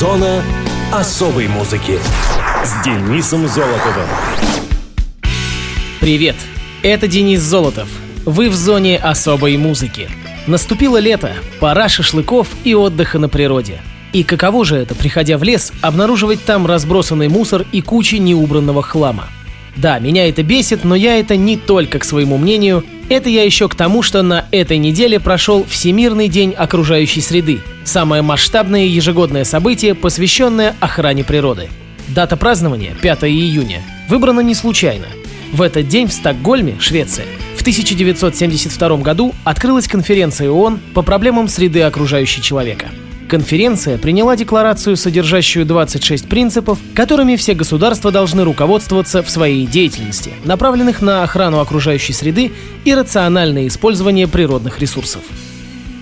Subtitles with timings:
[0.00, 0.42] Зона
[0.90, 1.98] особой музыки
[2.64, 4.08] с Денисом Золотовым.
[6.00, 6.36] Привет,
[6.82, 7.86] это Денис Золотов.
[8.24, 10.08] Вы в зоне особой музыки.
[10.46, 13.82] Наступило лето, пора шашлыков и отдыха на природе.
[14.14, 19.28] И каково же это, приходя в лес, обнаруживать там разбросанный мусор и кучи неубранного хлама–
[19.76, 22.84] да, меня это бесит, но я это не только к своему мнению.
[23.10, 27.58] Это я еще к тому, что на этой неделе прошел Всемирный день окружающей среды.
[27.82, 31.68] Самое масштабное ежегодное событие, посвященное охране природы.
[32.06, 33.82] Дата празднования– 5 июня.
[34.08, 35.06] Выбрана не случайно.
[35.52, 41.82] В этот день в Стокгольме, Швеция, в 1972 году открылась конференция ООН по проблемам среды
[41.82, 42.86] окружающей человека–
[43.30, 51.00] Конференция приняла декларацию, содержащую 26 принципов, которыми все государства должны руководствоваться в своей деятельности, направленных
[51.00, 52.50] на охрану окружающей среды
[52.84, 55.22] и рациональное использование природных ресурсов.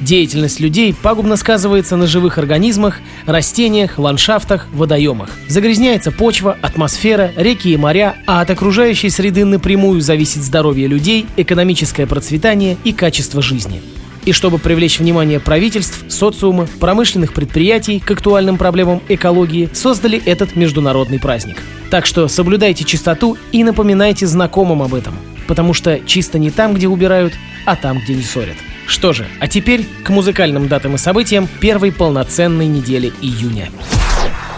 [0.01, 5.29] Деятельность людей пагубно сказывается на живых организмах, растениях, ландшафтах, водоемах.
[5.49, 12.07] Загрязняется почва, атмосфера, реки и моря, а от окружающей среды напрямую зависит здоровье людей, экономическое
[12.07, 13.83] процветание и качество жизни
[14.25, 21.19] и чтобы привлечь внимание правительств, социума, промышленных предприятий к актуальным проблемам экологии, создали этот международный
[21.19, 21.63] праздник.
[21.91, 25.15] Так что соблюдайте чистоту и напоминайте знакомым об этом,
[25.47, 28.57] потому что чисто не там, где убирают, а там, где не ссорят.
[28.87, 33.71] Что же, а теперь к музыкальным датам и событиям первой полноценной недели июня.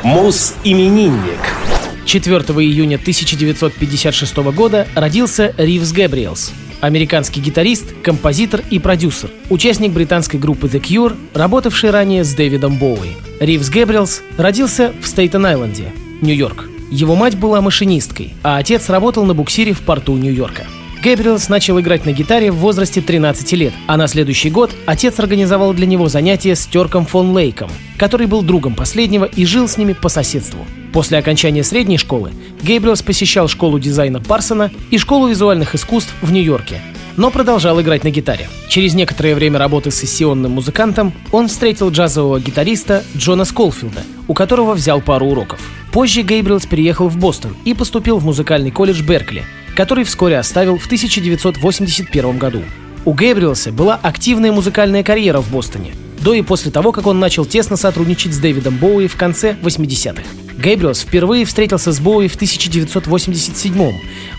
[0.02, 1.40] Мус-именинник.
[2.06, 10.66] 4 июня 1956 года родился Ривз Гэбриэлс, Американский гитарист, композитор и продюсер, участник британской группы
[10.66, 13.10] The Cure, работавший ранее с Дэвидом Боуи.
[13.38, 15.92] Ривз Гэбриэлс родился в Стейтен-Айленде,
[16.22, 16.70] Нью-Йорк.
[16.90, 20.64] Его мать была машинисткой, а отец работал на буксире в порту Нью-Йорка.
[21.02, 25.72] Гэбриэлс начал играть на гитаре в возрасте 13 лет, а на следующий год отец организовал
[25.72, 29.94] для него занятия с Терком фон Лейком, который был другом последнего и жил с ними
[29.94, 30.66] по соседству.
[30.92, 36.82] После окончания средней школы Гейбриэлс посещал школу дизайна Парсона и школу визуальных искусств в Нью-Йорке,
[37.16, 38.50] но продолжал играть на гитаре.
[38.68, 44.74] Через некоторое время работы с сессионным музыкантом он встретил джазового гитариста Джона Сколфилда, у которого
[44.74, 45.60] взял пару уроков.
[45.92, 49.44] Позже Гейбриэлс переехал в Бостон и поступил в музыкальный колледж Беркли,
[49.80, 52.62] который вскоре оставил в 1981 году.
[53.06, 57.46] У Гейбриэлса была активная музыкальная карьера в Бостоне, до и после того, как он начал
[57.46, 60.22] тесно сотрудничать с Дэвидом Боуи в конце 80-х.
[60.62, 63.92] Гейбриэлс впервые встретился с Боуи в 1987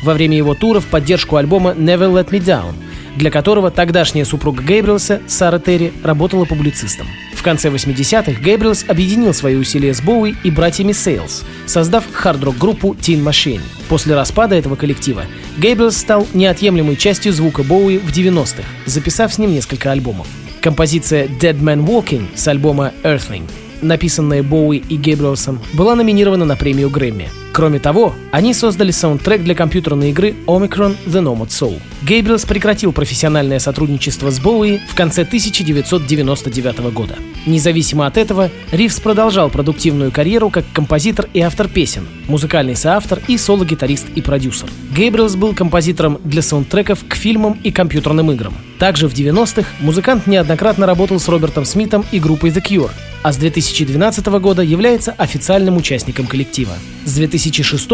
[0.03, 2.75] во время его тура в поддержку альбома «Never Let Me Down»,
[3.15, 7.07] для которого тогдашняя супруга Гейбриэлса, Сара Терри, работала публицистом.
[7.35, 13.23] В конце 80-х Гейбриэлс объединил свои усилия с Боуи и братьями Сейлс, создав хард-рок-группу Teen
[13.23, 13.61] Machine.
[13.89, 15.23] После распада этого коллектива
[15.57, 20.27] Гейбриэлс стал неотъемлемой частью звука Боуи в 90-х, записав с ним несколько альбомов.
[20.61, 23.49] Композиция «Dead Man Walking» с альбома «Earthling»
[23.81, 27.29] написанная Боуи и Гейбриэлсом, была номинирована на премию Грэмми.
[27.53, 31.81] Кроме того, они создали саундтрек для компьютерной игры Omicron The Nomad Soul.
[32.03, 37.15] Гейбриэлс прекратил профессиональное сотрудничество с Боуи в конце 1999 года.
[37.45, 43.37] Независимо от этого, Ривз продолжал продуктивную карьеру как композитор и автор песен, музыкальный соавтор и
[43.37, 44.69] соло-гитарист и продюсер.
[44.95, 48.53] Гейбриэлс был композитором для саундтреков к фильмам и компьютерным играм.
[48.79, 52.91] Также в 90-х музыкант неоднократно работал с Робертом Смитом и группой The Cure,
[53.23, 56.73] а с 2012 года является официальным участником коллектива.
[57.05, 57.89] С 2006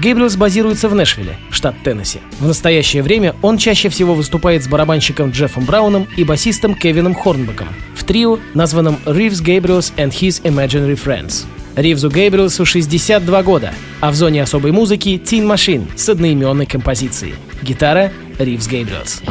[0.00, 2.20] Гейбриэлс базируется в Нэшвилле, штат Теннесси.
[2.38, 7.68] В настоящее время он чаще всего выступает с барабанщиком Джеффом Брауном и басистом Кевином Хорнбеком
[7.94, 11.44] в трио, названном Reeves Gabriels and His Imaginary Friends.
[11.76, 17.34] Ривзу Гейбриэлсу 62 года, а в зоне особой музыки Teen Machine с одноименной композицией.
[17.62, 19.22] Гитара Ривз Гейбриэлс.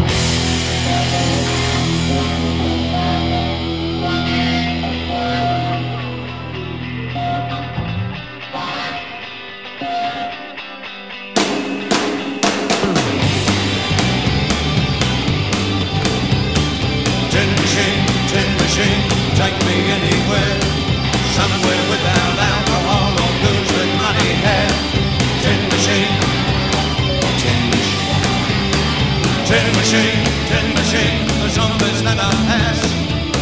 [29.90, 32.80] machine, tin machine, the zombies never pass.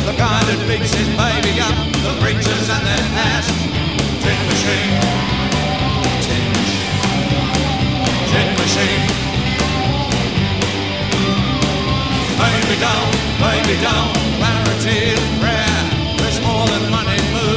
[0.08, 1.76] The guy that beats his baby up,
[2.08, 3.48] the preachers and their ass.
[4.24, 4.96] Tin machine,
[6.24, 6.48] tin,
[8.32, 9.04] tin machine.
[12.40, 13.08] Baby down,
[13.44, 14.08] baby down,
[14.40, 15.80] clarity in prayer.
[16.16, 17.57] There's more than money moves.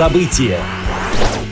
[0.00, 0.56] Муз-события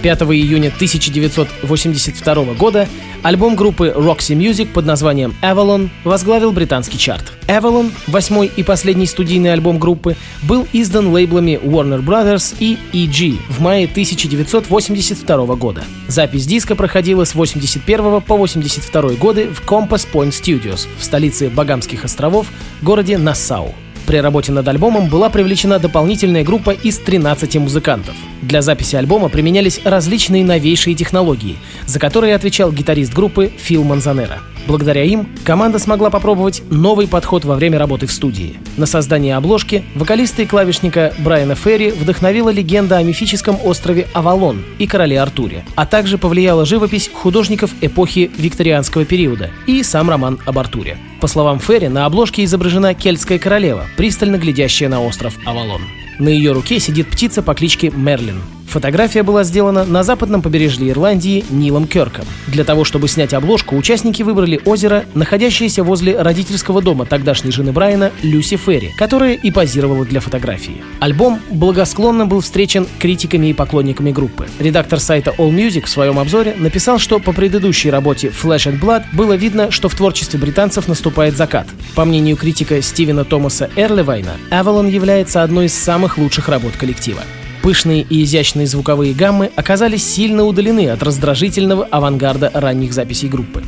[0.03, 2.89] 5 июня 1982 года
[3.23, 7.35] альбом группы Roxy Music под названием Avalon возглавил британский чарт.
[7.47, 13.61] Avalon, восьмой и последний студийный альбом группы, был издан лейблами Warner Brothers и EG в
[13.61, 15.85] мае 1982 года.
[16.07, 22.07] Запись диска проходила с 81 по 82 годы в Compass Point Studios в столице Багамских
[22.07, 22.47] островов,
[22.81, 23.75] городе Нассау.
[24.09, 28.15] При работе над альбомом была привлечена дополнительная группа из 13 музыкантов.
[28.41, 34.41] Для записи альбома применялись различные новейшие технологии, за которые отвечал гитарист группы Фил Манзанера.
[34.67, 38.59] Благодаря им команда смогла попробовать новый подход во время работы в студии.
[38.77, 44.87] На создание обложки вокалиста и клавишника Брайана Ферри вдохновила легенда о мифическом острове Авалон и
[44.87, 50.99] короле Артуре, а также повлияла живопись художников эпохи викторианского периода и сам роман об Артуре.
[51.21, 55.83] По словам Ферри, на обложке изображена кельтская королева, пристально глядящая на остров Авалон.
[56.19, 58.41] На ее руке сидит птица по кличке Мерлин.
[58.69, 62.27] Фотография была сделана на западном побережье Ирландии Нилом Керком.
[62.49, 68.13] Для того, чтобы снять обложку, участники выбрали озеро, находящееся возле родительского дома тогдашней жены Брайана
[68.23, 70.83] Люси Ферри, которая и позировала для фотографии.
[71.01, 74.47] Альбом благосклонно был встречен критиками и поклонниками группы.
[74.59, 79.33] Редактор сайта AllMusic в своем обзоре написал, что по предыдущей работе Flash and Blood было
[79.33, 81.67] видно, что в творчестве британцев наступает закат.
[81.95, 87.23] По мнению критика Стивена Томаса Эрлевайна, Avalon является одной из самых лучших работ коллектива.
[87.63, 93.63] Пышные и изящные звуковые гаммы оказались сильно удалены от раздражительного авангарда ранних записей группы.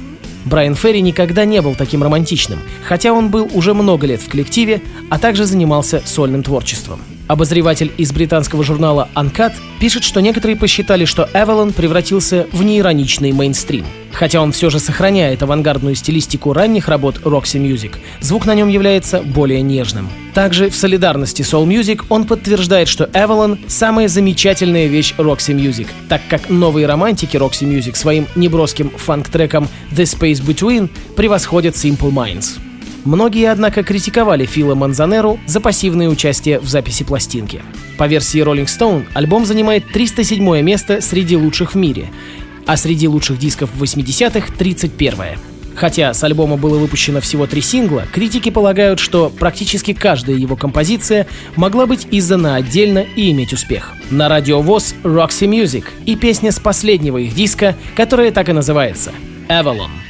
[0.45, 4.81] Брайан Ферри никогда не был таким романтичным, хотя он был уже много лет в коллективе,
[5.11, 7.01] а также занимался сольным творчеством.
[7.31, 13.87] Обозреватель из британского журнала Uncut пишет, что некоторые посчитали, что Avalon превратился в неироничный мейнстрим.
[14.11, 19.23] Хотя он все же сохраняет авангардную стилистику ранних работ Roxy Music, звук на нем является
[19.23, 20.09] более нежным.
[20.35, 26.23] Также в солидарности Soul Music он подтверждает, что Avalon— самая замечательная вещь Roxy Music, так
[26.29, 32.59] как новые романтики Roxy Music своим неброским фанк-треком The Space Between превосходят Simple Minds.
[33.05, 37.63] Многие, однако, критиковали Фила Манзанеру за пассивное участие в записи пластинки.
[37.97, 42.09] По версии Rolling Stone, альбом занимает 307 место среди лучших в мире,
[42.67, 45.39] а среди лучших дисков 80-х— 31 -е.
[45.75, 51.27] Хотя с альбома было выпущено всего три сингла, критики полагают, что практически каждая его композиция
[51.57, 53.95] могла быть издана отдельно и иметь успех.
[54.11, 59.13] На радио ВОЗ Roxy Music и песня с последнего их диска, которая так и называется—
[59.49, 60.10] Avalon.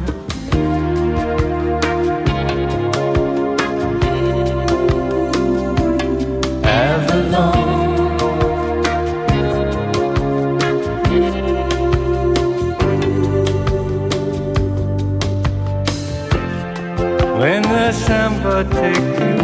[17.39, 19.39] When the samba take you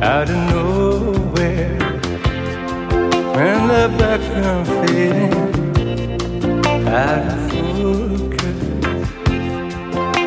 [0.00, 1.78] out of nowhere,
[3.34, 5.34] when the background fading
[6.86, 8.60] out of focus,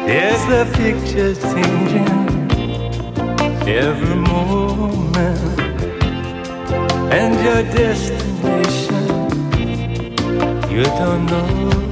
[0.05, 2.15] yes, the picture's changing
[3.65, 5.04] every moment,
[7.17, 9.05] and your destination
[10.69, 11.84] you don't know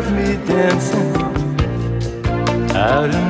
[0.00, 1.16] left me dancing.
[2.74, 3.29] Out in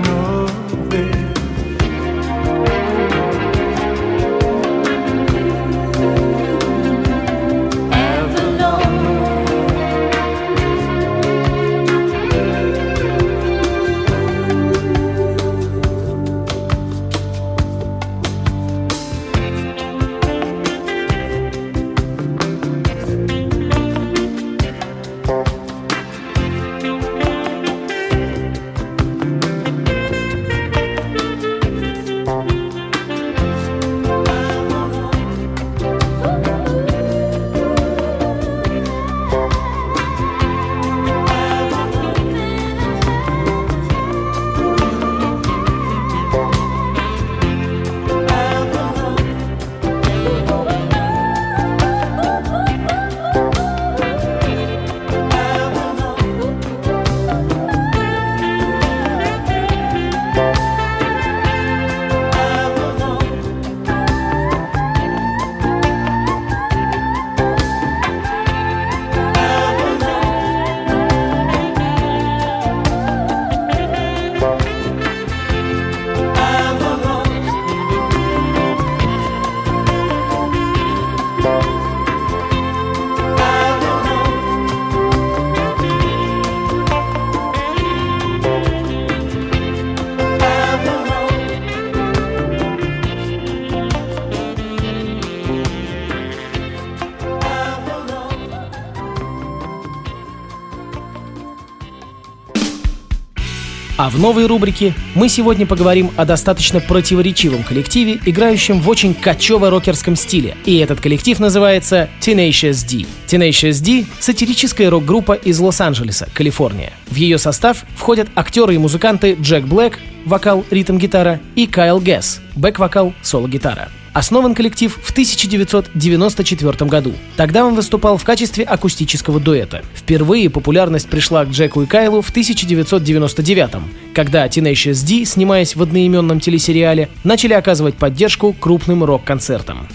[104.01, 110.17] А в новой рубрике мы сегодня поговорим о достаточно противоречивом коллективе, играющем в очень кочево-рокерском
[110.17, 110.57] стиле.
[110.65, 113.05] И этот коллектив называется Tenacious D.
[113.27, 116.95] Tenacious D— сатирическая рок-группа из Лос-Анджелеса, Калифорния.
[117.11, 123.13] В ее состав входят актеры и музыканты Джек Блэк, вокал, ритм-гитара, и Кайл Гэс, бэк-вокал,
[123.21, 123.91] соло-гитара.
[124.13, 127.13] Основан коллектив в 1994 году.
[127.37, 129.83] Тогда он выступал в качестве акустического дуэта.
[129.95, 133.71] Впервые популярность пришла к Джеку и Кайлу в 1999
[134.13, 139.89] когда Tenacious D, снимаясь в одноименном телесериале, начали оказывать поддержку крупным рок-концертам.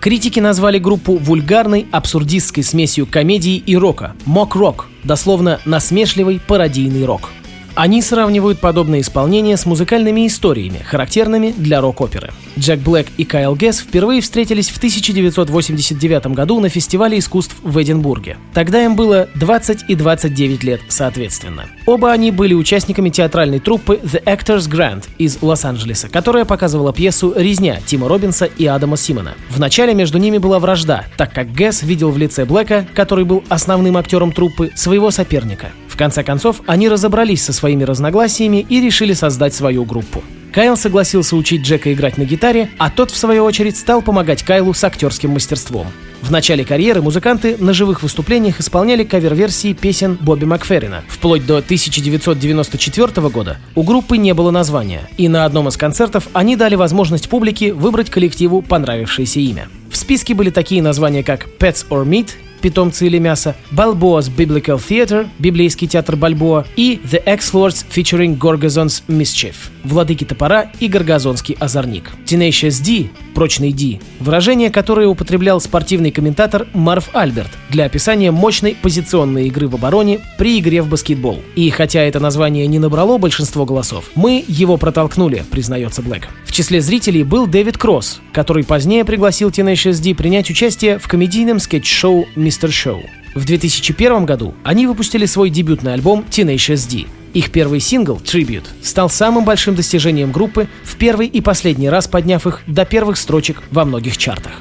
[0.00, 7.30] Критики назвали группу вульгарной, абсурдистской смесью комедии и рока– мок-рок, дословно насмешливый пародийный рок.
[7.78, 12.32] Они сравнивают подобное исполнение с музыкальными историями, характерными для рок-оперы.
[12.58, 18.36] Джек Блэк и Кайл Гесс впервые встретились в 1989 году на фестивале искусств в Эдинбурге.
[18.52, 21.66] Тогда им было 20 и 29 лет соответственно.
[21.86, 27.78] Оба они были участниками театральной труппы The Actors Grant из Лос-Анджелеса, которая показывала пьесу «Резня»
[27.86, 29.34] Тима Робинса и Адама Симона.
[29.50, 33.96] Вначале между ними была вражда, так как Гесс видел в лице Блэка, который был основным
[33.96, 35.70] актером труппы, своего соперника.
[35.98, 40.22] Конце концов, они разобрались со своими разногласиями и решили создать свою группу.
[40.52, 44.72] Кайл согласился учить Джека играть на гитаре, а тот, в свою очередь, стал помогать Кайлу
[44.72, 45.88] с актерским мастерством.
[46.22, 51.02] В начале карьеры музыканты на живых выступлениях исполняли кавер-версии песен Бобби Макферрина.
[51.08, 56.54] Вплоть до 1994 года у группы не было названия, и на одном из концертов они
[56.54, 59.68] дали возможность публике выбрать коллективу понравившееся имя.
[59.90, 65.28] В списке были такие названия, как Pets or Meat питомцы или мясо, Balboa's Biblical Theater,
[65.38, 72.10] библейский театр Бальбоа и The X-Lords featuring Gorgazon's Mischief, Владыки топора и Горгазонский озорник.
[72.26, 79.46] Tenacious D, прочный D, выражение, которое употреблял спортивный комментатор Марв Альберт для описания мощной позиционной
[79.46, 81.40] игры в обороне при игре в баскетбол.
[81.54, 86.28] И хотя это название не набрало большинство голосов, мы его протолкнули, признается Блэк.
[86.44, 91.60] В числе зрителей был Дэвид Кросс, который позднее пригласил Tenacious D принять участие в комедийном
[91.60, 93.02] скетч-шоу Шоу.
[93.34, 97.06] В 2001 году они выпустили свой дебютный альбом Tenacious D.
[97.34, 102.46] Их первый сингл «Tribute» стал самым большим достижением группы, в первый и последний раз подняв
[102.46, 104.52] их до первых строчек во многих чартах.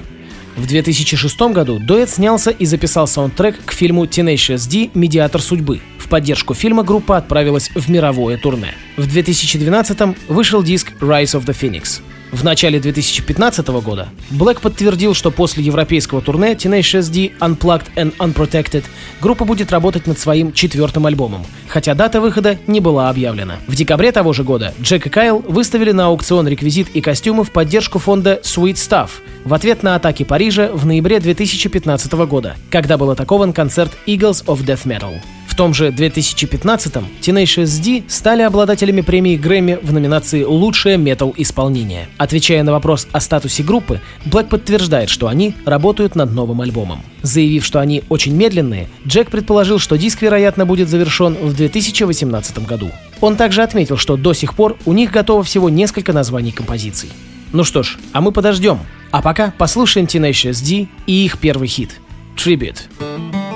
[0.57, 5.81] В 2006 году дуэт снялся и записал саундтрек к фильму Tenacious D «Медиатор судьбы».
[5.99, 8.73] В поддержку фильма группа отправилась в мировое турне.
[8.97, 12.01] В 2012 вышел диск «Rise of the Phoenix».
[12.31, 18.83] В начале 2015 года Black подтвердил, что после европейского турне Tenacious D Unplugged and Unprotected
[19.21, 23.55] группа будет работать над своим четвертым альбомом, хотя дата выхода не была объявлена.
[23.67, 27.51] В декабре того же года Джек и Кайл выставили на аукцион реквизит и костюмы в
[27.51, 29.09] поддержку фонда Sweet Stuff
[29.45, 34.65] в ответ на атаки Парижа в ноябре 2015 года, когда был атакован концерт Eagles of
[34.65, 35.21] Death Metal.
[35.57, 42.07] Том же 2015-м Tenacious D стали обладателями премии Грэмми в номинации «Лучшее метал-исполнение».
[42.17, 47.01] Отвечая на вопрос о статусе группы, Блэк подтверждает, что они работают над новым альбомом.
[47.23, 52.91] Заявив, что они очень медленные, Джек предположил, что диск, вероятно, будет завершен в 2018 году.
[53.19, 57.09] Он также отметил, что до сих пор у них готово всего несколько названий композиций.
[57.51, 58.79] Ну что ж, а мы подождем.
[59.09, 61.99] А пока послушаем Tenacious D и их первый хит—
[62.37, 63.46] «Tribute».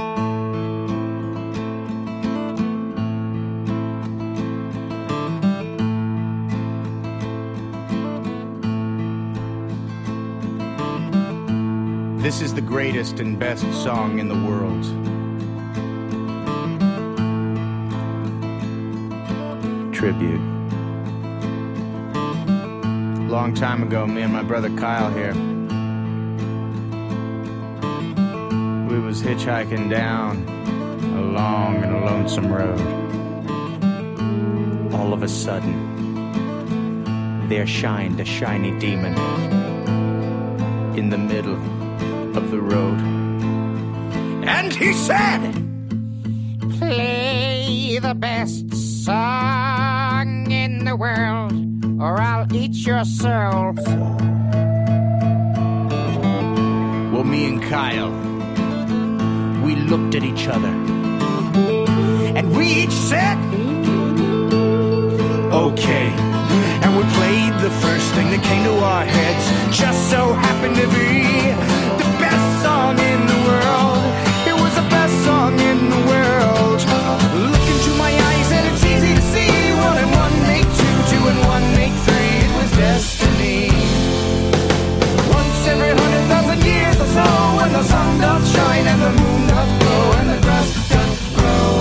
[12.21, 14.83] This is the greatest and best song in the world.
[19.91, 20.39] Tribute.
[23.27, 25.33] Long time ago, me and my brother Kyle here.
[28.87, 30.45] We was hitchhiking down
[31.17, 32.79] a long and lonesome road.
[34.93, 35.79] All of a sudden,
[37.49, 39.17] there shined a shiny demon
[40.95, 41.59] in the middle
[42.35, 42.99] of the road.
[44.47, 45.53] And he said,
[46.77, 48.73] Play the best
[49.05, 51.53] song in the world,
[52.01, 53.73] or I'll eat your soul.
[57.11, 58.11] Well, me and Kyle,
[59.63, 60.73] we looked at each other.
[62.37, 63.37] And we each said,
[65.53, 66.07] Okay.
[66.83, 69.77] And we played the first thing that came to our heads.
[69.77, 71.21] Just so happened to be
[72.91, 74.03] song in the world.
[74.49, 76.79] It was the best song in the world.
[77.51, 79.51] Look into my eyes and it's easy to see.
[79.87, 82.33] One and one make two, two and one make three.
[82.45, 83.63] It was destiny.
[85.37, 87.27] Once every hundred thousand years or so,
[87.57, 91.71] when the sun doth shine and the moon doth glow and the grass doth grow.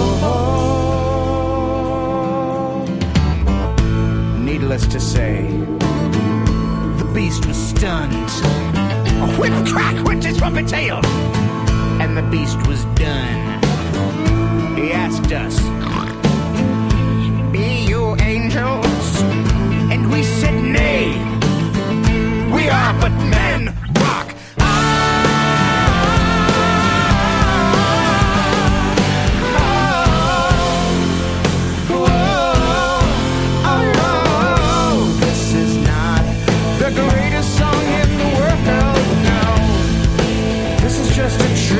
[4.48, 5.29] Needless to say,
[10.50, 11.00] trumpet tail,
[12.00, 13.62] and the beast was done.
[14.76, 15.60] He asked us,
[17.52, 19.22] Be you angels?
[19.92, 21.12] and we said nay.
[22.52, 23.39] We are but men.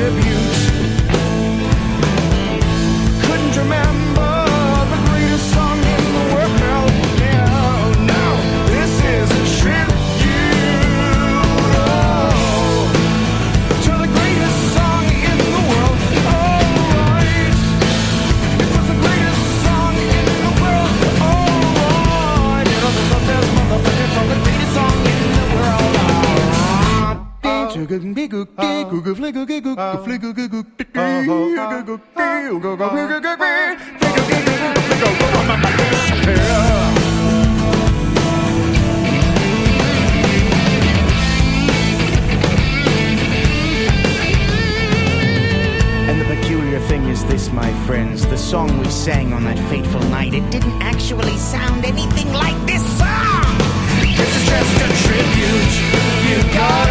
[0.01, 0.40] Tribute.
[47.91, 48.25] Friends.
[48.25, 52.83] The song we sang on that fateful night, it didn't actually sound anything like this
[52.97, 53.51] song.
[54.15, 55.73] This is just a tribute.
[56.27, 56.90] You gotta